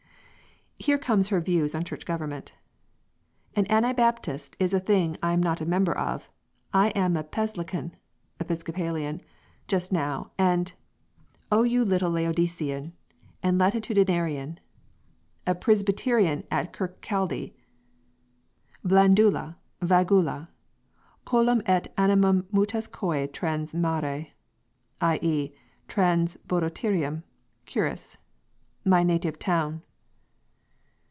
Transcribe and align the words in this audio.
Here 0.81 0.97
come 0.97 1.23
her 1.25 1.39
views 1.39 1.75
on 1.75 1.83
church 1.83 2.07
government: 2.07 2.53
"An 3.55 3.67
Anni 3.67 3.93
babtist 3.93 4.55
is 4.57 4.73
a 4.73 4.79
thing 4.79 5.15
I 5.21 5.31
am 5.31 5.41
not 5.43 5.61
a 5.61 5.65
member 5.67 5.95
of 5.95 6.31
I 6.73 6.87
am 6.95 7.15
a 7.15 7.23
Pisplekan 7.23 7.91
(Episcopalian) 8.39 9.21
just 9.67 9.91
now, 9.91 10.31
and" 10.39 10.73
(O 11.51 11.61
you 11.61 11.85
little 11.85 12.09
Laodicean 12.09 12.93
and 13.43 13.59
Latitudinarian!) 13.59 14.57
"a 15.45 15.53
Prisbeteran 15.53 16.45
at 16.49 16.73
Kirkcaldy" 16.73 17.53
(Blandula! 18.83 19.57
Vagula! 19.83 20.47
coelum 21.27 21.61
et 21.67 21.93
animum 21.95 22.47
mutas 22.51 22.87
quoe 22.91 23.27
trans 23.27 23.75
mare 23.75 24.29
[i.e., 24.99 25.51
trans 25.87 26.37
Bodotriam] 26.47 27.21
curris!) 27.67 28.17
"my 28.83 29.03
native 29.03 29.37
town." 29.37 29.83